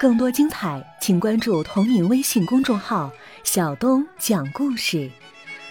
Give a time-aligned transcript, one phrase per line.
[0.00, 3.12] 更多精彩，请关注同名微信公众号
[3.44, 5.10] “小东讲故事”。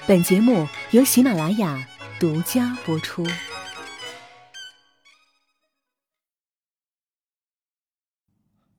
[0.08, 1.86] 本节目由喜马拉雅
[2.20, 3.28] 独家播出。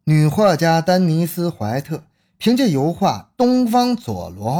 [0.05, 2.03] 女画家丹尼斯·怀特
[2.39, 4.53] 凭借油画《东方佐罗》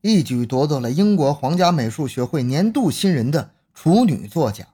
[0.00, 4.66] 一举夺得了英国皇家美术学会年度新人的处女作奖，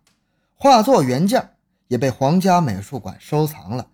[0.54, 1.54] 画作原件
[1.92, 3.88] 也被皇家美术馆收藏了。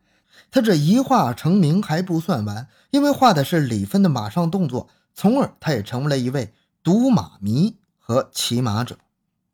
[0.52, 6.54] 他这一画成名还不算完，因为画的是李芬的马上动作，从而他也成为了一位
[6.84, 8.98] 赌马迷和骑马者。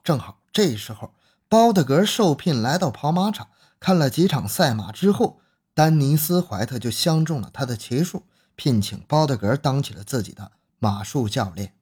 [0.02, 1.14] 正好这时候，
[1.48, 3.48] 包德格受聘来到跑马场，
[3.80, 5.41] 看了几场赛马之后，
[5.72, 8.24] 丹尼斯·怀特就相中了他的骑术，
[8.55, 11.72] 聘请包德格当起了自己的马术教练。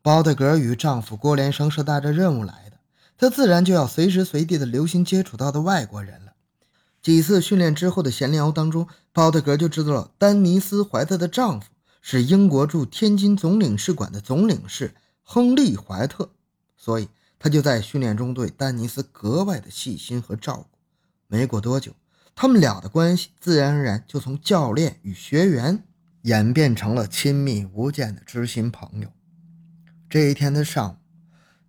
[0.00, 2.63] 包德格与丈夫郭连生是带着任务来的，
[3.16, 6.32] 他自然就要随时随地的留心接触到的外国人了。
[7.02, 11.68] 几次训练之后的闲聊当中，包德格就知道了丹尼斯·怀特的丈夫
[12.00, 16.30] 是英国驻天津总领事馆的总领事亨利·怀特，
[16.76, 20.78] 所以他就在训练中对丹尼斯格外的细心和照顾。
[21.26, 21.92] 没过多久，
[22.34, 25.84] 他们俩的关系自然而然就从教练与学员
[26.22, 29.08] 演变成了亲密无间的知心朋友。
[30.08, 30.96] 这一天的上午，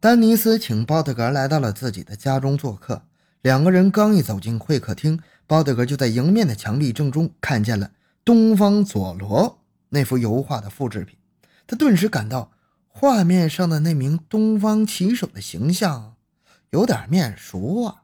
[0.06, 3.02] 丹尼斯请包德格来到了自己的家中做客。
[3.42, 7.90] 两个人刚一走进会客厅，包德格就在迎面的墙壁正中看见了
[8.24, 11.18] 东方佐罗那幅油画的复制品。
[11.66, 12.52] 他顿时感到
[12.88, 16.14] 画面上的那名东方骑手的形象
[16.70, 18.04] 有点面熟啊！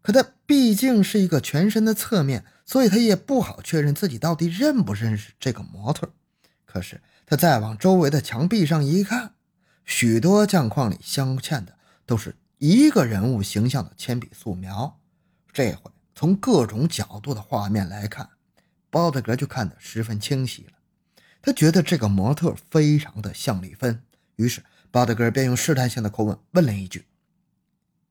[0.00, 6.08] 可他毕竟是一个全身的侧面，所以他也不好确认自己到底认不认识这个模特。
[6.64, 9.32] 可是他再往周围的墙壁上一看，
[9.88, 12.36] 许多相框里镶嵌的都是。
[12.58, 14.98] 一个人物形象的铅笔素描，
[15.52, 18.30] 这回从各种角度的画面来看，
[18.90, 20.72] 包德格就看得十分清晰了。
[21.40, 24.02] 他觉得这个模特非常的像李芬，
[24.34, 27.06] 于是包德格便用试探性的口吻问了一句：“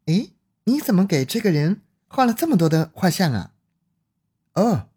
[0.08, 0.30] 哎，
[0.64, 3.52] 你怎么给这个人画了这么多的画像啊
[4.56, 4.88] ？”“哦，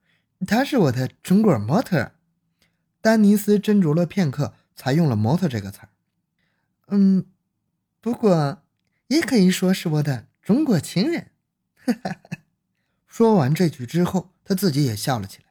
[0.47, 2.12] 他是我的中国模特。”
[3.03, 5.88] 丹尼斯斟酌了片刻，才用了“模特”这个词儿。
[6.91, 7.27] “嗯，
[8.01, 8.62] 不过……”
[9.11, 11.33] 也可以说是我的中国情人。
[13.09, 15.47] 说完这句之后，他自己也笑了起来。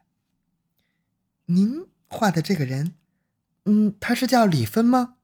[1.44, 2.94] 您画的这个人，
[3.66, 5.16] 嗯，他是叫李芬吗？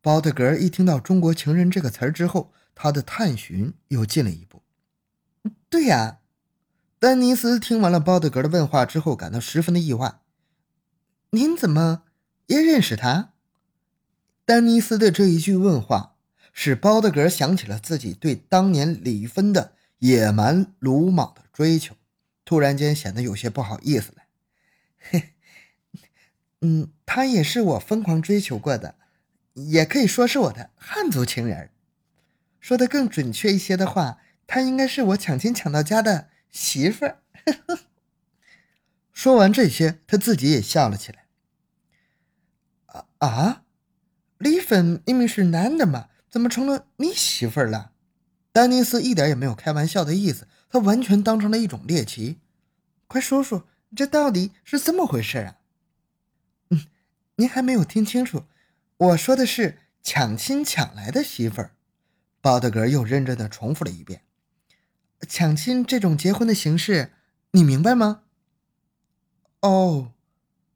[0.00, 4.62] 包德格一听到“中国情人”这个词儿之后，他的探寻又进了一步。
[5.68, 6.20] 对呀，
[7.00, 10.20] 丹尼斯听完了包德格的问话之后，感到十分的意外。
[11.30, 12.04] 您怎么
[12.46, 13.32] 也认识他？
[14.48, 16.14] 丹尼斯的这一句问话。
[16.54, 21.94] 使包德格想起了自己对当年李芬的野蛮鲁莽的追求，
[22.44, 24.22] 突然间显得有些不好意思了。
[24.98, 25.34] 嘿，
[26.62, 28.96] 嗯，他也是我疯狂追求过的，
[29.54, 31.70] 也可以说是我的汉族情人。
[32.58, 37.22] 说的更准确一些的话，他应该是我抢亲抢到家的媳妇儿。
[39.12, 41.26] 说完这些，他自己也笑了起来。
[42.86, 43.62] 啊啊，
[44.68, 46.08] 李芬明是男的嘛。
[46.28, 47.92] 怎么成了你媳妇儿了？
[48.52, 52.36] 丹尼斯一点也没有开玩笑的意思，他完全当成了一种猎奇。
[53.06, 55.56] 快说说，这到底是怎么回事啊？
[56.68, 56.84] 嗯，
[57.36, 58.44] 您还没有听清楚，
[58.98, 61.70] 我说的是抢亲抢来的媳妇儿。
[62.42, 64.20] 包德格又认真的重复了一遍
[65.26, 67.12] ：“抢亲这种结婚的形式，
[67.52, 68.24] 你明白吗？”
[69.62, 70.12] 哦，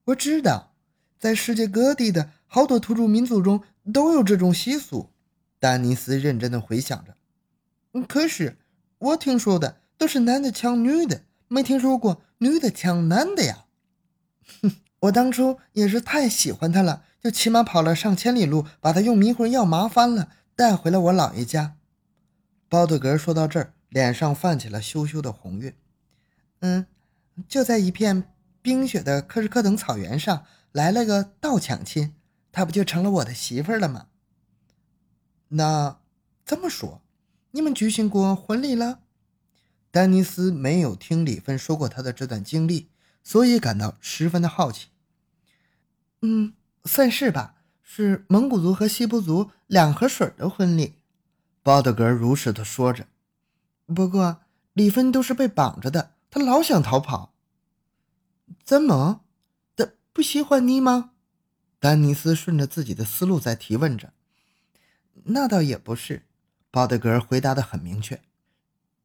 [0.04, 0.72] 我知道，
[1.18, 5.10] 在世界各地的好多土著民族中都有这种习俗。
[5.58, 7.16] 丹尼斯认真的回想着，
[8.08, 8.58] 可是
[8.98, 13.66] 我听说的都是男的抢女的，没听说过女的抢男的呀。
[14.60, 21.76] 哼，我当初也是太喜欢他了，就骑马跑了上千里路，把他用迷魂药麻翻了，带回了我姥爷家。
[22.68, 25.72] 包德格说到这儿，脸上泛起了羞羞的红晕。
[26.60, 26.86] 嗯，
[27.46, 28.24] 就在一片
[28.60, 32.14] 冰雪的科什克等草原上，来了个盗抢亲，
[32.52, 34.06] 他不就成了我的媳妇儿了吗？
[35.48, 35.98] 那
[36.44, 37.02] 这么说，
[37.50, 39.00] 你们举行过婚礼了？
[39.90, 42.88] 丹尼斯没有听李芬说过他的这段经历，
[43.22, 44.88] 所以感到十分的好奇。
[46.22, 46.54] 嗯，
[46.84, 50.94] 算是吧，是蒙古族和西部族两河水的婚礼。
[51.62, 53.06] 包德格如实的说着。
[53.86, 54.40] 不过
[54.72, 57.34] 李芬都是被绑着的，他老想逃跑。
[58.64, 59.20] 怎么？
[59.76, 61.11] 他不喜欢你吗？
[61.82, 64.12] 丹尼斯顺着自己的思路在提问着。
[65.24, 66.26] 那倒也不是，
[66.70, 68.20] 包德格回答的很明确。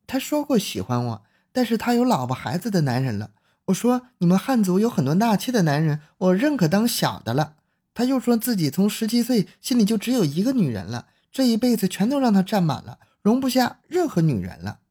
[0.05, 3.31] 他说过喜欢我，但是他有老婆孩子的男人了。
[3.65, 7.55] 我说你们汉族有很多纳妾的男人，我认可当小的了。
[7.95, 14.81] 他又说自己从十七岁心里就只有一个女人了，这一辈子全都让他占满了，容不下任何女人了。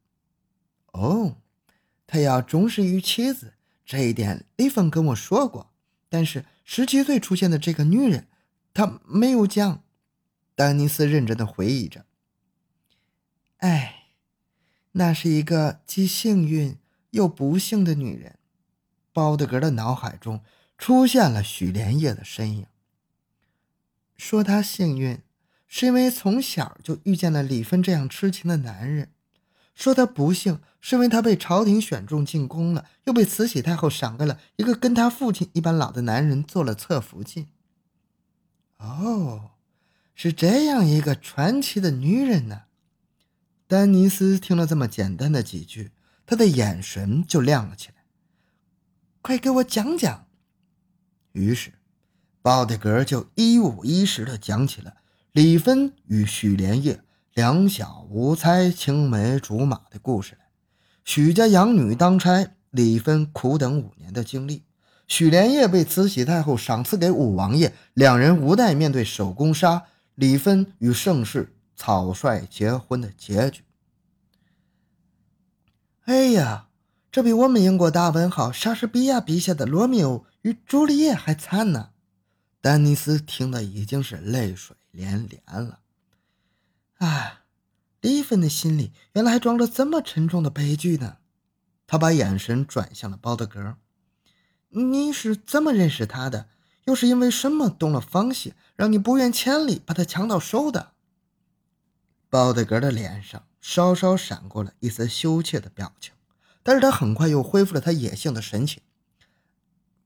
[0.91, 1.37] 哦，
[2.05, 3.53] 他要忠实于妻子，
[3.85, 5.71] 这一点丽芬跟我说过。
[6.09, 8.27] 但是十七岁出现的这个女人，
[8.73, 9.83] 她没有讲。
[10.55, 12.05] 丹尼斯认真的回忆着。
[13.57, 14.07] 哎，
[14.93, 16.77] 那是一个既幸运
[17.11, 18.39] 又不幸的女人。
[19.13, 20.43] 包德格的脑海中
[20.77, 22.65] 出现了许连叶的身影。
[24.15, 25.21] 说她幸运，
[25.67, 29.07] 是因为从小就遇见了李芬这样痴情的男人；
[29.77, 37.47] 说他不幸，是因为他被朝廷选中进宫了，又被慈禧太后赏给了一个跟他父亲一般老的男人做了侧福晋。
[38.77, 39.51] 哦，
[40.15, 42.63] 是这样一个传奇的女人呢。
[43.67, 45.91] 丹尼斯听了这么简单的几句，
[46.25, 47.93] 他的眼神就亮了起来。
[49.21, 50.25] 快给我讲讲。
[51.33, 51.73] 于是，
[52.41, 54.97] 包德格就一五一十的讲起了
[55.33, 57.03] 李芬与许连叶
[57.37, 60.39] 两小无猜、青梅竹马的故事。
[61.05, 64.63] 许家养女当差，李芬苦等五年的经历；
[65.07, 69.83] 许连叶被慈禧太后赏赐给五王爷，两人无奈面对手工杀，
[70.15, 73.61] 李芬与盛世草率结婚的结局。
[76.05, 76.69] 哎呀，
[77.11, 81.89] 这比我们英国大文豪莎士比亚笔下的罗密欧与朱丽叶还惨呢！
[82.61, 85.81] 丹尼斯听得已经是泪水连连了。
[86.97, 87.43] 啊，
[88.01, 91.17] 丽芬的心里原来还装着这么沉重的悲剧呢。
[91.85, 93.77] 他把眼神转向了包德格
[94.69, 96.49] ：“你是怎么认识他的？
[96.85, 100.91] 又是因为什么动了芳心，让你不远千里把他抢到手的？”
[102.29, 103.43] 包德格的脸上。
[103.59, 106.13] 稍稍闪过了一丝羞怯的表情，
[106.63, 108.81] 但是他很快又恢复了他野性的神情。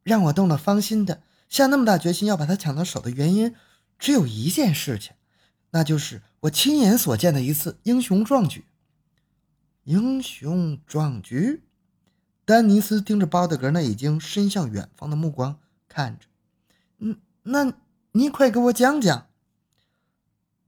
[0.02, 3.54] 让我动了芳心的，下那么大决心要把他抢到手的原因，
[4.00, 5.14] 只有一件事情，
[5.72, 8.66] 那就是我亲眼所见的一次英雄壮举。
[9.86, 11.64] 英雄壮举？
[12.46, 16.28] 丹尼斯盯着包德格那已经伸向远方的目光看着。
[17.00, 17.74] 嗯，那
[18.12, 19.28] 你快给我讲讲。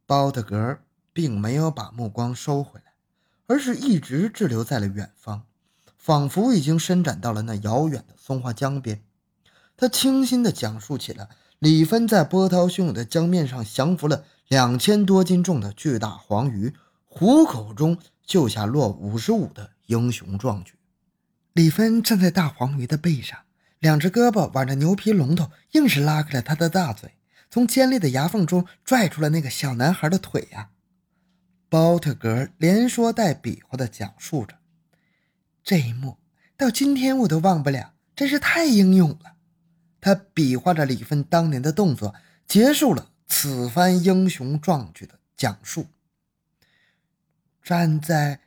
[0.05, 0.79] 包德格。
[1.15, 2.93] 并没有把目光收回来，
[3.45, 5.43] 而是一直滞留在了远方，
[5.95, 9.03] 仿佛已经伸展到了那遥远的松花江边。
[9.77, 11.29] 他清新地讲述起了
[11.59, 16.73] 李芬在波涛汹涌的江面上降服了两千多斤重的巨大黄鱼，
[17.05, 20.73] 虎口中救下落五十五的英雄壮举。
[21.53, 23.39] 李芬站在大黄鱼的背上，
[23.79, 27.13] 两只胳膊挽着牛皮龙头，硬是拉开了他的大嘴，
[27.49, 30.69] 从尖利的牙缝中拽出了那个小男孩的腿呀！
[31.69, 34.57] 包特格连说带比划地讲述着，
[35.63, 36.17] 这一幕
[36.57, 39.33] 到今天我都忘不了，真是太英勇了。
[39.99, 42.13] 他比划着李芬当年的动作，
[42.47, 45.87] 结束了此番英雄壮举的讲述。
[47.61, 48.41] 站在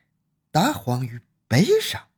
[0.50, 2.08] 大黄鱼背上，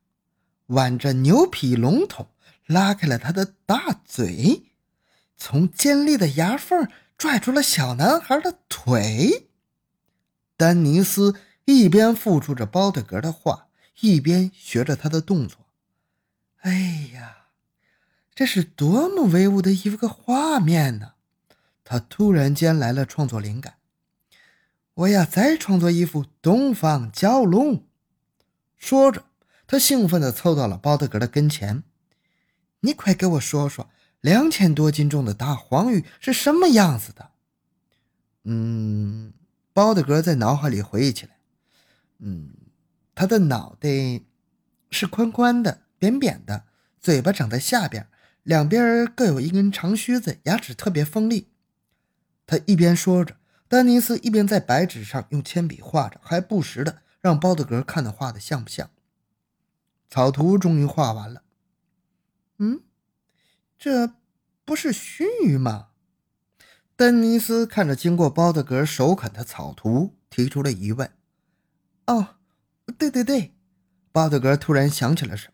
[0.67, 2.29] 挽着牛皮龙头，
[2.67, 4.65] 拉开了他的大嘴，
[5.37, 9.49] 从尖利的牙缝拽出了小男孩的腿。
[10.57, 13.69] 丹尼斯一边复述着包德格的话，
[14.01, 15.67] 一边学着他的动作。
[16.62, 17.47] 哎呀，
[18.35, 21.15] 这是多么威武的一个画面呢！
[21.90, 23.76] 他突然间来了创作灵感，
[24.92, 27.87] 我要再创作一幅东方蛟龙。
[28.76, 29.25] 说着，
[29.66, 31.83] 他兴奋地凑到了包德格的跟前。
[32.80, 33.88] 你快给我说说，
[34.21, 37.30] 两千多斤重的大黄鱼是什么样子的？
[38.45, 39.33] 嗯。
[39.73, 41.38] 包德格在脑海里回忆起来，
[42.18, 42.50] 嗯，
[43.14, 43.88] 他的脑袋
[44.90, 46.64] 是宽宽的、扁扁的，
[47.00, 48.09] 嘴巴长在下边，
[48.42, 51.48] 两边各有一根长须子，牙齿特别锋利。
[52.49, 53.37] 他一边说着，
[53.69, 58.88] 丹尼斯一边在白纸上用铅笔画着，还不时的让包德格看他画的像不像。
[60.09, 61.43] 草图终于画完了。
[62.57, 62.81] 嗯，
[63.78, 64.14] 这
[64.64, 65.88] 不是熏鱼吗？
[66.97, 71.12] 丹尼斯看着经过包德格手啃的草图，提出了疑问。
[72.07, 72.37] 哦，
[72.97, 73.52] 对对对，
[74.11, 75.52] 包德格突然想起了什么。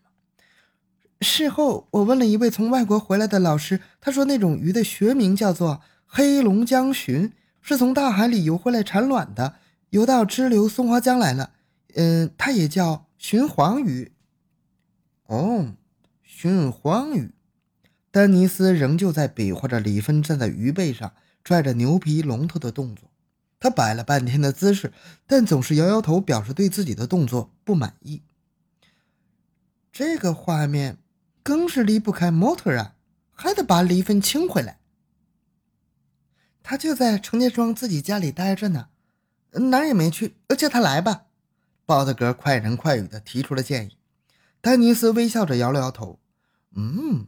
[1.19, 5.81] 事后我问了一位从外国回来的老师，他说那种鱼的学名叫做
[6.17, 9.55] 黑龙江鲟，是从大海里游回来产卵的，
[9.89, 11.51] 游到支流松花江来了。
[11.95, 14.13] 嗯，它也叫鲟黄鱼。
[15.25, 15.73] 哦，
[16.25, 17.33] 鲟黄鱼。
[18.11, 21.11] 丹尼斯仍旧在比划着李芬站在鱼背上。
[21.43, 23.11] 拽着牛皮龙头的动作，
[23.59, 24.93] 他摆了半天的姿势，
[25.27, 28.21] 但总是摇摇头，表示对自己的动作不满意。
[29.91, 30.97] 这个画面
[31.43, 32.95] 更是离不开模特啊，
[33.31, 34.79] 还得把李芬请回来。
[36.67, 38.87] 他就在程家庄自己家里待着呢，
[39.51, 41.25] 哪儿也没去，叫他来吧。
[41.85, 43.97] 鲍德格快人快语地提出了建议。
[44.61, 46.19] 丹尼斯微笑着摇了摇头
[46.75, 47.27] ：“嗯，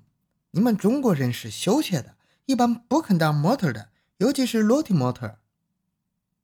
[0.50, 2.16] 你们中国人是羞怯的，
[2.48, 5.38] 一般不肯当模特的，尤其是裸体模特。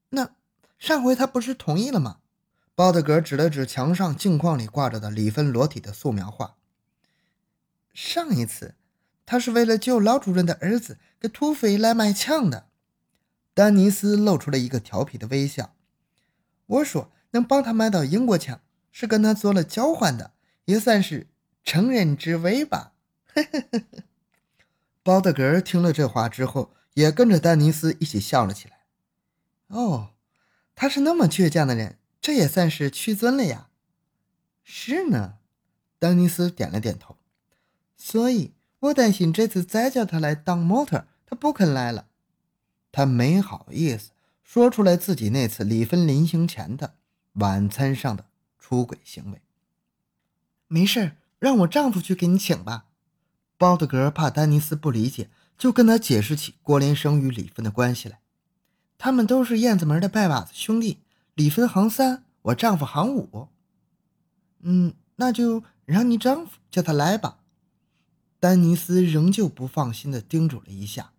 [0.09, 0.35] 那
[0.77, 2.19] 上回他不是同意了吗？”
[2.75, 6.57] 鲍德格指了指墙上镜框里挂着的李芬裸体的素描画。
[7.91, 8.75] 上一次，
[9.25, 12.67] 他是为了救老主人的儿子给土匪来卖枪的。
[13.53, 15.75] 丹尼斯露出了一个调皮的微笑。
[16.65, 20.33] 我说能帮他买到英国枪，是跟他做了交换的，
[20.65, 21.27] 也算是
[21.63, 22.93] 成人之危吧。
[25.03, 28.85] 鲍德格听了这话之后，也跟着丹尼斯一起笑了起来。
[29.67, 30.13] 哦，
[30.75, 31.97] 他是那么倔强的人。
[32.21, 33.67] 这也算是屈尊了呀。
[34.63, 35.39] 是呢，
[35.99, 37.17] 丹尼斯点了点头。
[37.97, 42.07] 所以我担心这次再叫他来当模特，他不肯来了。
[42.93, 44.11] 他没好意思
[44.43, 46.93] 说出来自己那次李芬临行前的
[47.33, 48.27] 晚餐上的
[48.59, 49.41] 出轨行为。
[50.67, 52.85] 没事，让我丈夫去给你请吧。
[53.57, 58.19] 包德格怕丹尼斯不理解，就跟他解释起郭连生与李芬的关系来。
[58.97, 60.99] 他们都是燕子门的拜把子兄弟。
[61.33, 63.47] 李芬行三，我丈夫行五。
[64.59, 67.39] 嗯，那就让你丈夫叫他来吧。
[68.39, 71.12] 丹尼斯仍旧不放心的叮嘱了一下：“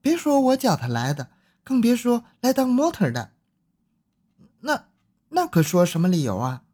[0.00, 1.30] 别说我叫他来的，
[1.62, 3.32] 更别说来当模特的。
[4.60, 4.88] 那
[5.30, 6.64] 那可说什么理由啊？”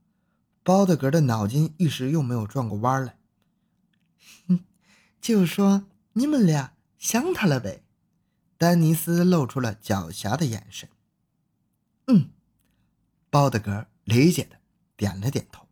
[0.62, 3.16] 包德格的脑筋一时又没有转过弯来。
[4.48, 4.60] 哼，
[5.20, 7.82] 就说你们俩想他了呗。
[8.58, 10.88] 丹尼斯露出了狡黠的眼神。
[12.06, 12.30] 嗯。
[13.28, 14.56] 包德格理解的
[14.96, 15.65] 点了点头。